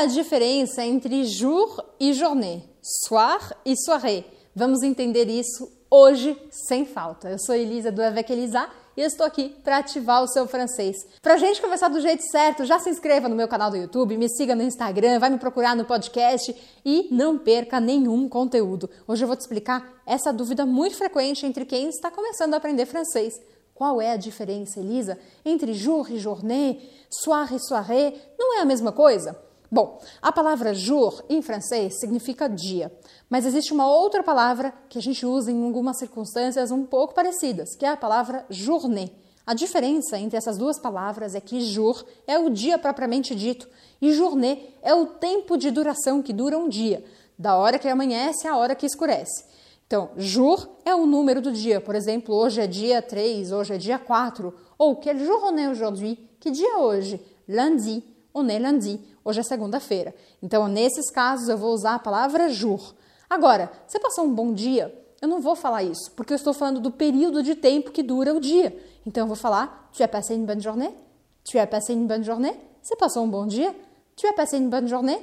a 0.00 0.06
diferença 0.06 0.82
entre 0.82 1.26
jour 1.26 1.84
e 2.00 2.14
journée, 2.14 2.64
soir 3.06 3.54
e 3.66 3.76
soirée? 3.76 4.24
Vamos 4.56 4.82
entender 4.82 5.28
isso 5.28 5.70
hoje 5.90 6.40
sem 6.50 6.86
falta. 6.86 7.28
Eu 7.28 7.38
sou 7.38 7.54
Elisa 7.54 7.92
do 7.92 8.02
Avec 8.02 8.32
Elisa 8.32 8.66
e 8.96 9.02
estou 9.02 9.26
aqui 9.26 9.50
para 9.62 9.76
ativar 9.76 10.22
o 10.22 10.26
seu 10.26 10.48
francês. 10.48 10.96
Para 11.20 11.34
a 11.34 11.36
gente 11.36 11.60
conversar 11.60 11.88
do 11.88 12.00
jeito 12.00 12.22
certo, 12.30 12.64
já 12.64 12.78
se 12.78 12.88
inscreva 12.88 13.28
no 13.28 13.36
meu 13.36 13.46
canal 13.46 13.70
do 13.70 13.76
YouTube, 13.76 14.16
me 14.16 14.26
siga 14.30 14.54
no 14.54 14.62
Instagram, 14.62 15.18
vai 15.18 15.28
me 15.28 15.36
procurar 15.36 15.76
no 15.76 15.84
podcast 15.84 16.56
e 16.82 17.08
não 17.10 17.36
perca 17.36 17.78
nenhum 17.78 18.26
conteúdo. 18.26 18.88
Hoje 19.06 19.24
eu 19.24 19.28
vou 19.28 19.36
te 19.36 19.40
explicar 19.40 20.00
essa 20.06 20.32
dúvida 20.32 20.64
muito 20.64 20.96
frequente 20.96 21.44
entre 21.44 21.66
quem 21.66 21.90
está 21.90 22.10
começando 22.10 22.54
a 22.54 22.56
aprender 22.56 22.86
francês. 22.86 23.34
Qual 23.74 24.00
é 24.00 24.12
a 24.12 24.16
diferença, 24.16 24.80
Elisa, 24.80 25.18
entre 25.44 25.74
jour 25.74 26.10
e 26.10 26.18
journée, 26.18 26.80
soir 27.10 27.52
e 27.52 27.58
soirée? 27.58 28.14
Não 28.38 28.56
é 28.56 28.62
a 28.62 28.64
mesma 28.64 28.92
coisa? 28.92 29.49
Bom, 29.72 30.00
a 30.20 30.32
palavra 30.32 30.74
jour 30.74 31.22
em 31.28 31.40
francês 31.40 32.00
significa 32.00 32.48
dia, 32.48 32.92
mas 33.28 33.46
existe 33.46 33.72
uma 33.72 33.86
outra 33.86 34.20
palavra 34.20 34.74
que 34.88 34.98
a 34.98 35.02
gente 35.02 35.24
usa 35.24 35.52
em 35.52 35.64
algumas 35.64 35.96
circunstâncias 35.96 36.72
um 36.72 36.84
pouco 36.84 37.14
parecidas, 37.14 37.76
que 37.76 37.86
é 37.86 37.88
a 37.88 37.96
palavra 37.96 38.44
journée. 38.50 39.12
A 39.46 39.54
diferença 39.54 40.18
entre 40.18 40.36
essas 40.36 40.58
duas 40.58 40.76
palavras 40.76 41.36
é 41.36 41.40
que 41.40 41.60
jour 41.60 42.04
é 42.26 42.36
o 42.36 42.50
dia 42.50 42.78
propriamente 42.78 43.32
dito 43.32 43.68
e 44.02 44.12
journée 44.12 44.74
é 44.82 44.92
o 44.92 45.06
tempo 45.06 45.56
de 45.56 45.70
duração 45.70 46.20
que 46.20 46.32
dura 46.32 46.58
um 46.58 46.68
dia, 46.68 47.04
da 47.38 47.56
hora 47.56 47.78
que 47.78 47.88
amanhece 47.88 48.48
à 48.48 48.56
hora 48.56 48.74
que 48.74 48.86
escurece. 48.86 49.44
Então, 49.86 50.10
jour 50.16 50.68
é 50.84 50.92
o 50.96 51.06
número 51.06 51.40
do 51.40 51.52
dia, 51.52 51.80
por 51.80 51.94
exemplo, 51.94 52.34
hoje 52.34 52.60
é 52.60 52.66
dia 52.66 53.00
3, 53.00 53.52
hoje 53.52 53.74
é 53.74 53.78
dia 53.78 54.00
4, 54.00 54.52
ou 54.76 54.96
quel 54.96 55.18
jour 55.18 55.44
on 55.44 55.58
est 55.58 55.70
aujourd'hui? 55.70 56.18
Que 56.40 56.50
dia 56.50 56.74
é 56.74 56.76
hoje? 56.76 57.20
Lundi, 57.48 58.04
on 58.34 58.48
est 58.48 58.58
lundi. 58.58 59.00
Hoje 59.24 59.40
é 59.40 59.42
segunda-feira. 59.42 60.14
Então, 60.42 60.68
nesses 60.68 61.10
casos, 61.10 61.48
eu 61.48 61.58
vou 61.58 61.72
usar 61.72 61.94
a 61.94 61.98
palavra 61.98 62.48
jour. 62.48 62.94
Agora, 63.28 63.70
você 63.86 63.98
passou 63.98 64.24
um 64.24 64.34
bom 64.34 64.52
dia? 64.52 64.94
Eu 65.20 65.28
não 65.28 65.40
vou 65.40 65.54
falar 65.54 65.82
isso, 65.82 66.10
porque 66.16 66.32
eu 66.32 66.36
estou 66.36 66.52
falando 66.52 66.80
do 66.80 66.90
período 66.90 67.42
de 67.42 67.54
tempo 67.54 67.90
que 67.90 68.02
dura 68.02 68.34
o 68.34 68.40
dia. 68.40 68.76
Então, 69.06 69.24
eu 69.24 69.28
vou 69.28 69.36
falar 69.36 69.80
Tu 69.92 70.02
as 70.02 70.08
passé 70.08 70.34
une 70.34 70.46
bonne 70.46 70.60
journée? 70.60 70.90
Tu 71.44 71.58
as 71.58 71.66
passé 71.66 71.92
une 71.92 72.06
bonne 72.06 72.24
journée? 72.24 72.54
Você 72.82 72.96
passou 72.96 73.24
um 73.24 73.28
bom 73.28 73.46
dia? 73.46 73.74
Tu 74.16 74.26
as 74.26 74.32
passé 74.32 74.56
une 74.56 74.70
bonne 74.70 74.86
journée? 74.86 75.18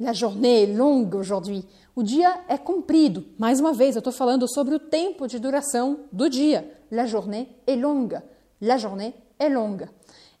La 0.00 0.12
journée 0.12 0.62
est 0.62 0.76
longue 0.76 1.16
aujourd'hui. 1.16 1.64
O 1.96 2.02
dia 2.02 2.44
é 2.48 2.56
comprido. 2.56 3.24
Mais 3.38 3.58
uma 3.58 3.72
vez, 3.72 3.96
eu 3.96 3.98
estou 3.98 4.12
falando 4.12 4.46
sobre 4.48 4.74
o 4.74 4.78
tempo 4.78 5.26
de 5.26 5.38
duração 5.38 6.00
do 6.12 6.28
dia. 6.28 6.70
La 6.90 7.06
journée 7.06 7.48
est 7.66 7.76
longue. 7.76 8.20
La 8.60 8.76
journée 8.76 9.14
est 9.38 9.48
longue. 9.48 9.88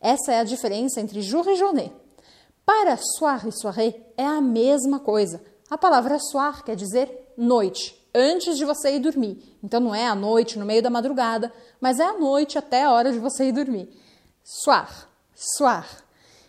Essa 0.00 0.32
é 0.32 0.40
a 0.40 0.44
diferença 0.44 1.00
entre 1.00 1.20
jour 1.20 1.46
e 1.48 1.56
journée. 1.56 1.92
Para 2.64 2.96
soir 2.96 3.46
e 3.46 3.52
soirée 3.52 4.04
é 4.16 4.24
a 4.24 4.40
mesma 4.40 5.00
coisa. 5.00 5.42
A 5.70 5.76
palavra 5.76 6.18
soir 6.18 6.62
quer 6.62 6.76
dizer 6.76 7.32
noite, 7.36 7.98
antes 8.14 8.56
de 8.56 8.64
você 8.64 8.94
ir 8.94 9.00
dormir. 9.00 9.58
Então 9.62 9.80
não 9.80 9.94
é 9.94 10.06
a 10.06 10.14
noite 10.14 10.58
no 10.58 10.66
meio 10.66 10.82
da 10.82 10.90
madrugada, 10.90 11.52
mas 11.80 11.98
é 11.98 12.04
a 12.04 12.18
noite 12.18 12.58
até 12.58 12.84
a 12.84 12.92
hora 12.92 13.12
de 13.12 13.18
você 13.18 13.48
ir 13.48 13.52
dormir. 13.52 13.88
Soir, 14.44 15.08
soir. 15.34 15.86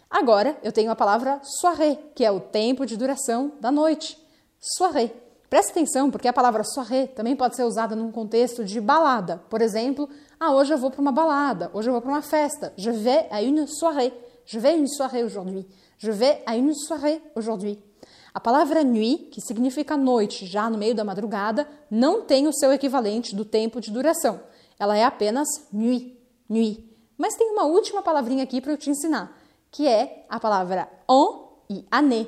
Agora 0.09 0.57
eu 0.63 0.71
tenho 0.71 0.91
a 0.91 0.95
palavra 0.95 1.39
soirée, 1.43 1.97
que 2.15 2.25
é 2.25 2.31
o 2.31 2.39
tempo 2.39 2.85
de 2.85 2.97
duração 2.97 3.53
da 3.59 3.71
noite. 3.71 4.17
Soirée. 4.59 5.28
Preste 5.49 5.71
atenção, 5.71 6.11
porque 6.11 6.27
a 6.27 6.33
palavra 6.33 6.63
soirée 6.63 7.07
também 7.07 7.35
pode 7.35 7.55
ser 7.55 7.63
usada 7.63 7.95
num 7.95 8.11
contexto 8.11 8.63
de 8.63 8.79
balada. 8.79 9.41
Por 9.49 9.61
exemplo, 9.61 10.07
ah, 10.39 10.53
hoje 10.53 10.71
eu 10.71 10.77
vou 10.77 10.91
para 10.91 11.01
uma 11.01 11.11
balada, 11.11 11.71
hoje 11.73 11.89
eu 11.89 11.93
vou 11.93 12.01
para 12.01 12.11
uma 12.11 12.21
festa. 12.21 12.71
Je 12.77 12.91
vais 12.91 13.25
à 13.31 13.41
une 13.41 13.65
soirée. 13.67 14.13
Je 14.45 14.59
vais 14.59 14.69
à 14.69 14.75
une 14.75 14.87
soirée 14.87 15.23
aujourd'hui. 15.23 15.67
Je 15.97 16.11
vais 16.11 16.43
à 16.45 16.55
une 16.55 16.73
soirée 16.75 17.19
aujourd'hui. 17.35 17.81
A 18.31 18.39
palavra 18.39 18.83
nuit, 18.83 19.29
que 19.31 19.41
significa 19.41 19.97
noite, 19.97 20.45
já 20.45 20.69
no 20.69 20.77
meio 20.77 20.93
da 20.93 21.03
madrugada, 21.03 21.67
não 21.89 22.21
tem 22.21 22.47
o 22.47 22.53
seu 22.53 22.71
equivalente 22.71 23.35
do 23.35 23.43
tempo 23.43 23.81
de 23.81 23.91
duração. 23.91 24.39
Ela 24.77 24.95
é 24.95 25.03
apenas 25.03 25.47
nuit, 25.73 26.15
nuit. 26.47 26.87
Mas 27.17 27.35
tem 27.35 27.51
uma 27.51 27.65
última 27.65 28.03
palavrinha 28.03 28.43
aqui 28.43 28.61
para 28.61 28.71
eu 28.71 28.77
te 28.77 28.89
ensinar, 28.89 29.35
que 29.71 29.87
é 29.87 30.25
a 30.29 30.39
palavra 30.39 30.87
an 31.09 31.49
e 31.69 31.85
année, 31.91 32.27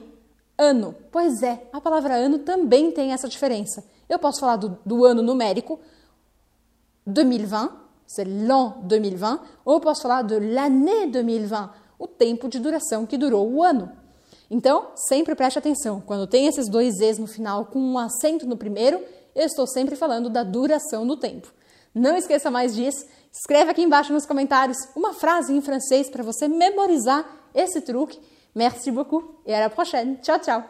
ano. 0.61 0.95
Pois 1.11 1.41
é, 1.41 1.67
a 1.73 1.81
palavra 1.81 2.15
ano 2.15 2.39
também 2.39 2.91
tem 2.91 3.11
essa 3.11 3.27
diferença. 3.27 3.83
Eu 4.07 4.19
posso 4.19 4.39
falar 4.39 4.57
do, 4.57 4.77
do 4.85 5.05
ano 5.05 5.21
numérico, 5.21 5.79
2020, 7.07 7.71
c'est 8.05 8.25
l'an 8.25 8.75
2020, 8.83 9.39
ou 9.65 9.75
eu 9.75 9.79
posso 9.79 10.01
falar 10.01 10.21
de 10.21 10.39
l'année 10.39 11.07
2020, 11.07 11.69
o 11.97 12.07
tempo 12.07 12.47
de 12.47 12.59
duração 12.59 13.05
que 13.05 13.17
durou 13.17 13.49
o 13.49 13.63
ano. 13.63 13.91
Então, 14.49 14.91
sempre 14.95 15.33
preste 15.33 15.57
atenção. 15.57 16.01
Quando 16.01 16.27
tem 16.27 16.45
esses 16.45 16.67
dois 16.67 16.99
E's 16.99 17.17
no 17.17 17.25
final 17.25 17.65
com 17.65 17.79
um 17.79 17.97
acento 17.97 18.45
no 18.45 18.57
primeiro, 18.57 19.01
eu 19.33 19.45
estou 19.45 19.65
sempre 19.65 19.95
falando 19.95 20.29
da 20.29 20.43
duração 20.43 21.07
do 21.07 21.15
tempo. 21.15 21.47
Não 21.95 22.17
esqueça 22.17 22.51
mais 22.51 22.75
disso. 22.75 23.05
Escreve 23.31 23.71
aqui 23.71 23.81
embaixo 23.81 24.11
nos 24.11 24.25
comentários 24.25 24.77
uma 24.93 25.13
frase 25.13 25.53
em 25.53 25.61
francês 25.61 26.09
para 26.09 26.21
você 26.21 26.49
memorizar 26.49 27.25
esse 27.55 27.79
truque. 27.79 28.19
Merci 28.55 28.91
beaucoup 28.91 29.23
et 29.45 29.53
à 29.53 29.59
la 29.59 29.69
prochaine. 29.69 30.17
Tchau, 30.21 30.37
tchau. 30.43 30.61